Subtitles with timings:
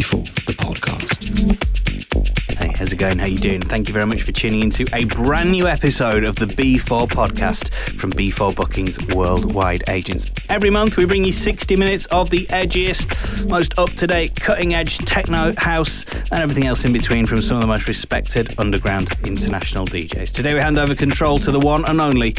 [0.00, 0.89] B4, the podcast.
[3.00, 3.18] Going?
[3.18, 3.62] How you doing?
[3.62, 7.72] Thank you very much for tuning into a brand new episode of the B4 podcast
[7.98, 10.30] from B4 Bookings Worldwide Agents.
[10.50, 16.04] Every month we bring you 60 minutes of the edgiest, most up-to-date, cutting-edge techno, house,
[16.30, 20.32] and everything else in between from some of the most respected underground international DJs.
[20.34, 22.34] Today we hand over control to the one and only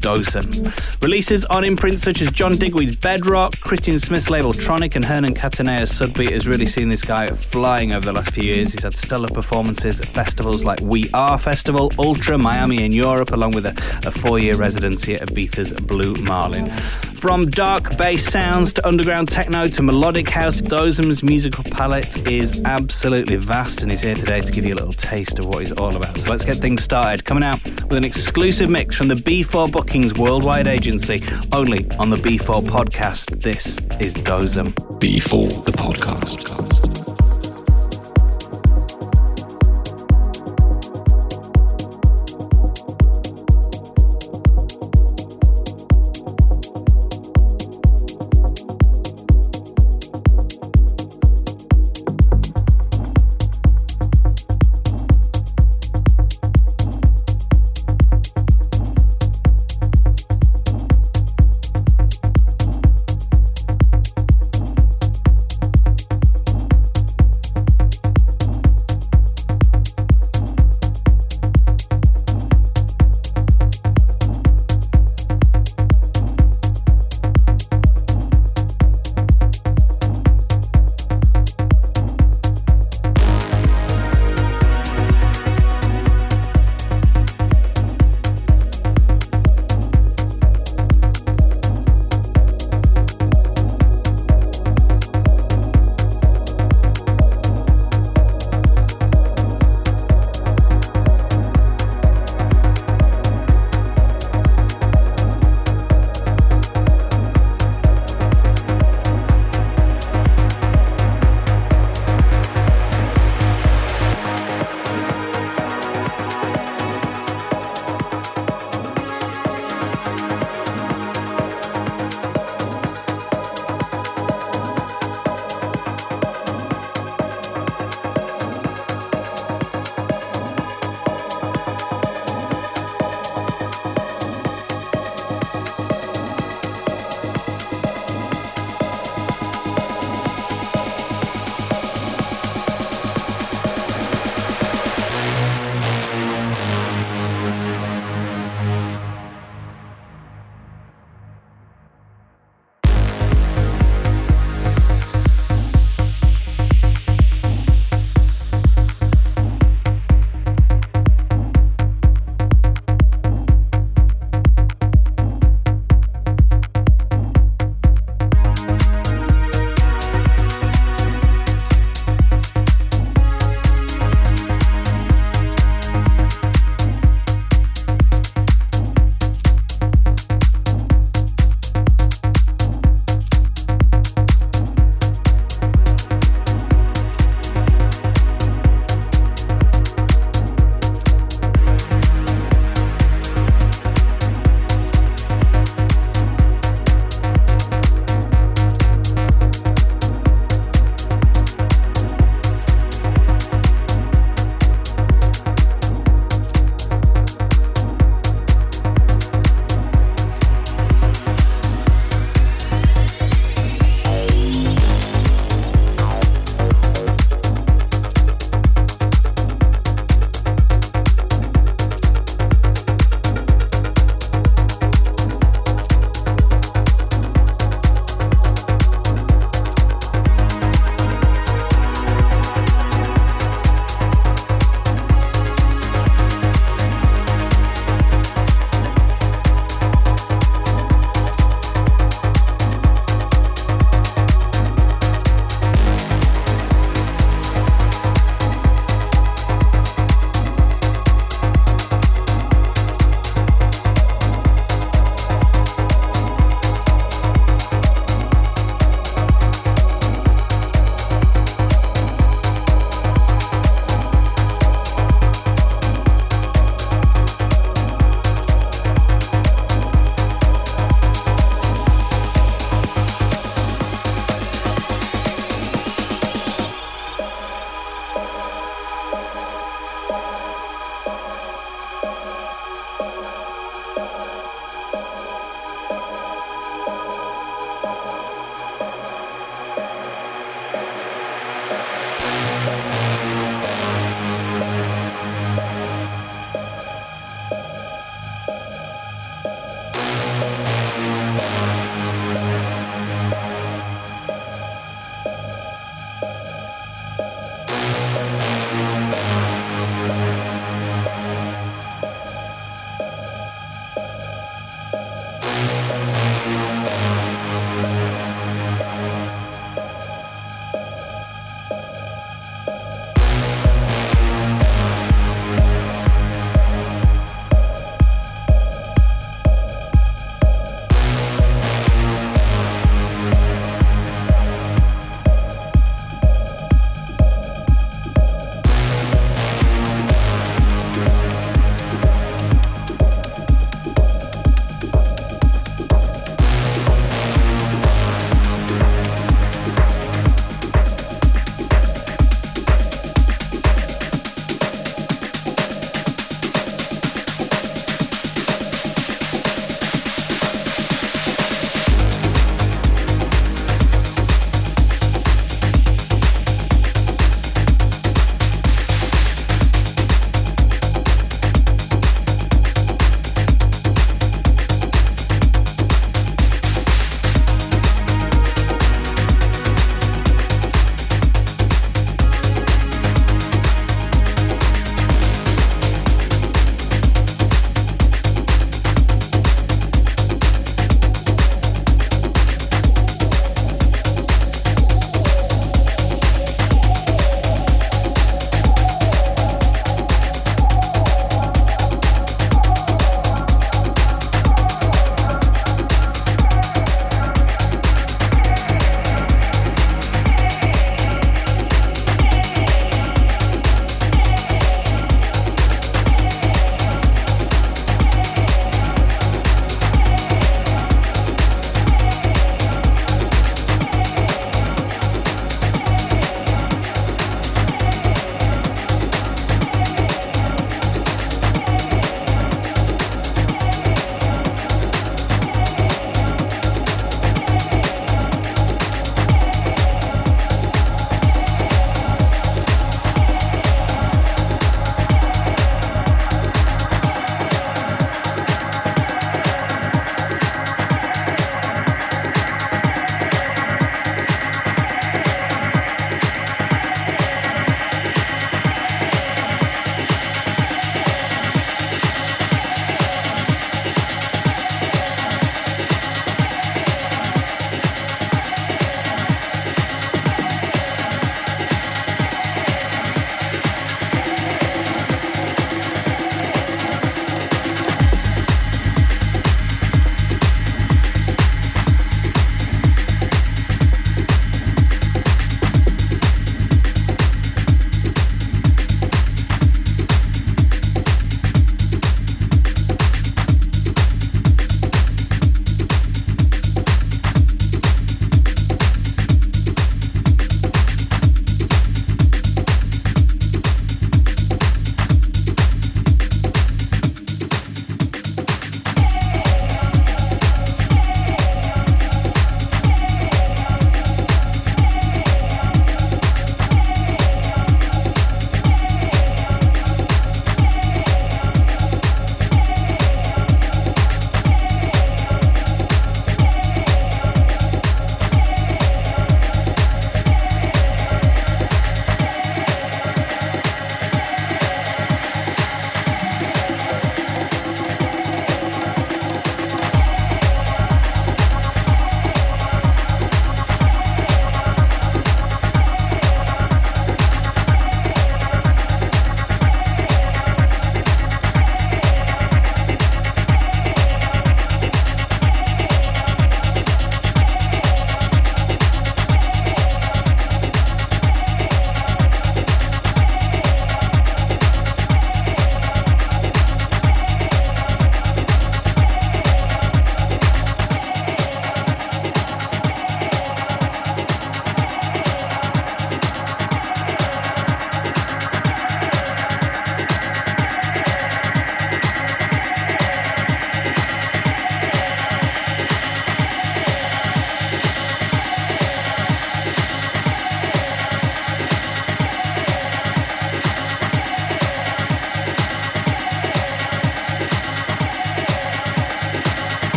[0.00, 1.02] Dosem.
[1.02, 5.92] Releases on imprints such as John Digweed's Bedrock, Christian Smith's label Tronic, and Hernan Cattaneo's
[5.92, 8.72] Sudbeat has really seen this guy flying over the last few years.
[8.72, 13.66] He's had stellar performances festivals like We Are Festival, Ultra, Miami, and Europe, along with
[13.66, 13.72] a,
[14.06, 16.70] a four year residency at Ibiza's Blue Marlin.
[17.16, 23.36] From dark bass sounds to underground techno to melodic house, Dosem's musical palette is absolutely
[23.36, 25.96] vast, and he's here today to give you a little taste of what he's all
[25.96, 26.18] about.
[26.18, 27.24] So let's get things started.
[27.24, 32.16] Coming out with an exclusive mix from the B4 Bookings Worldwide Agency, only on the
[32.16, 33.42] B4 podcast.
[33.42, 34.72] This is Dosem.
[35.00, 36.95] B4, the podcast.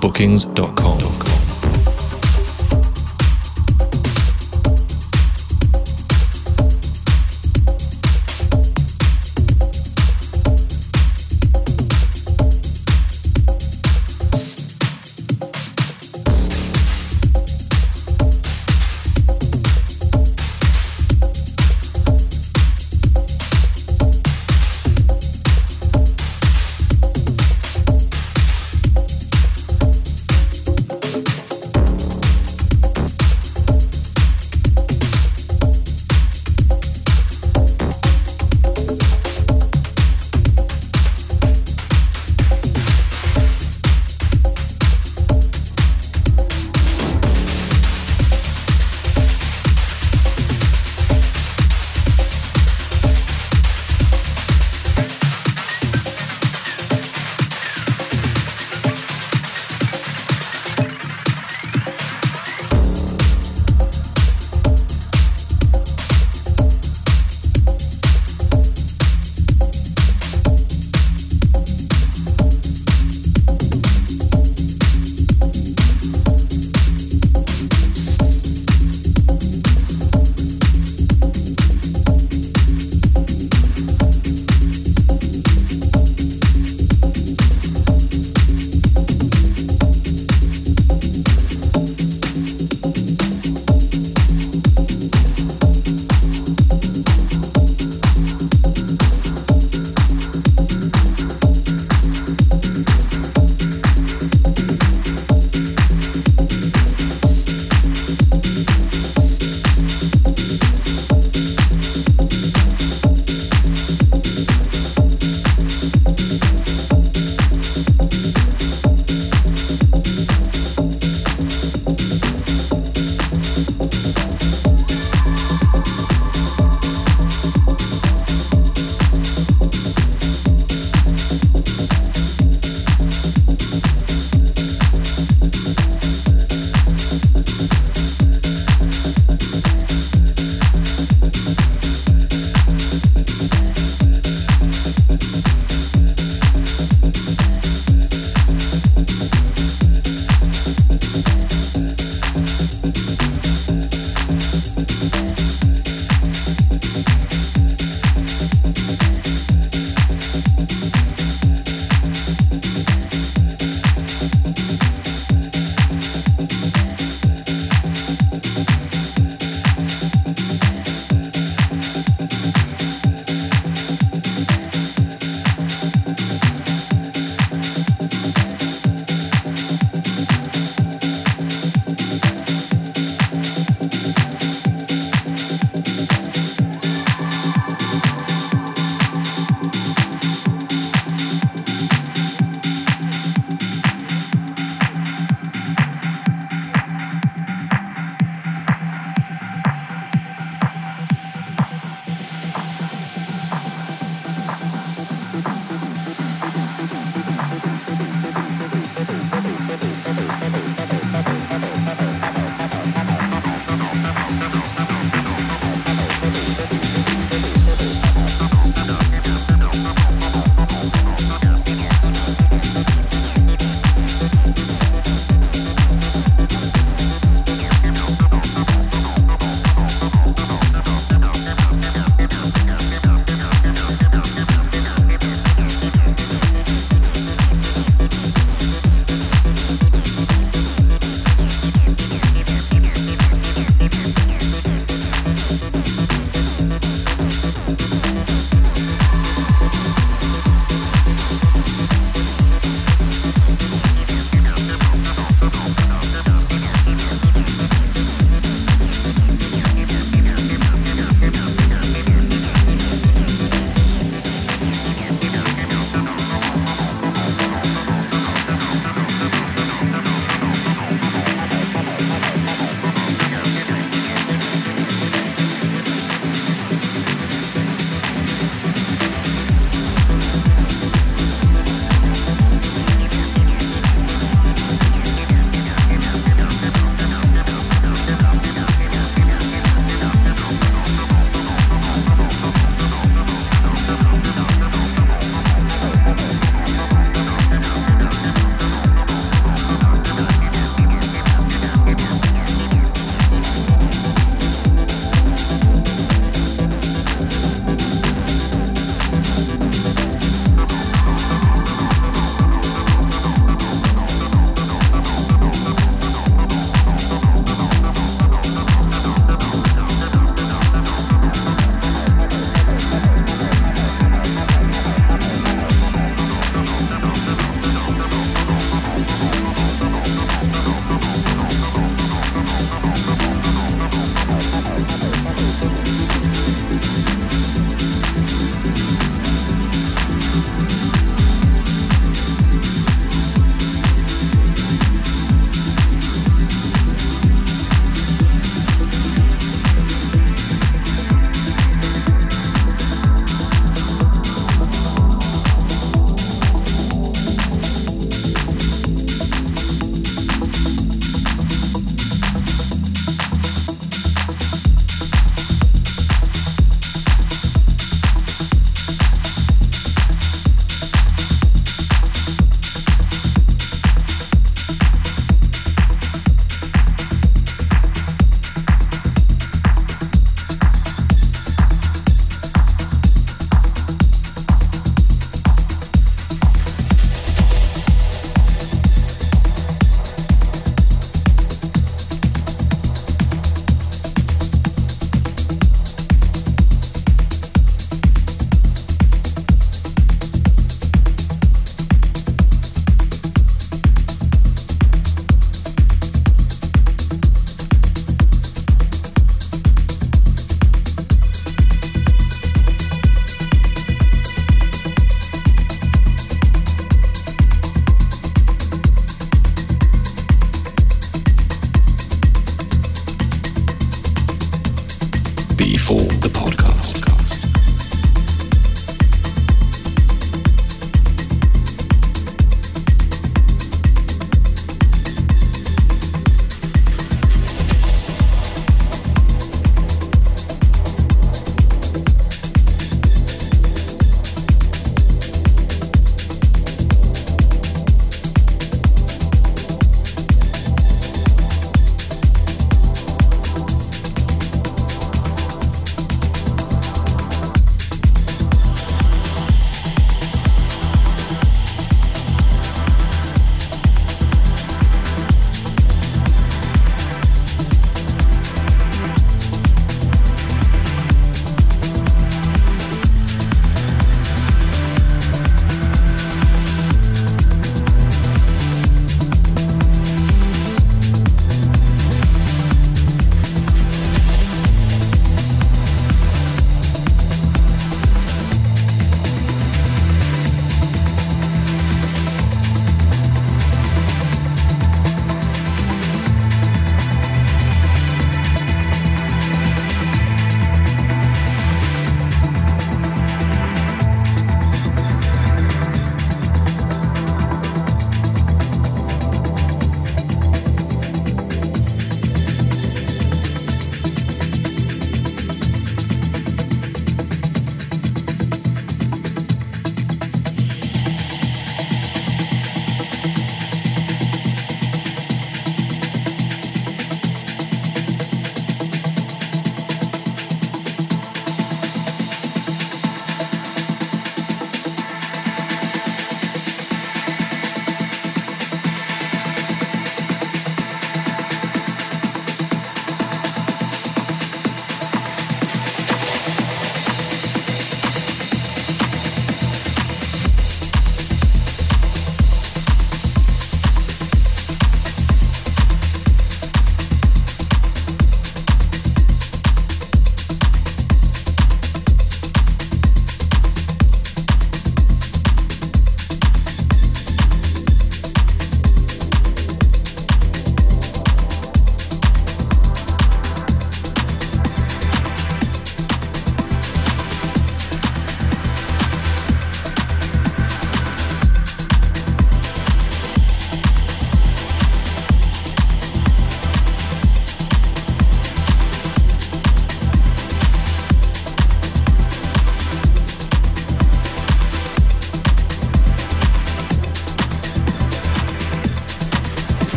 [0.00, 0.99] b4bookings.com.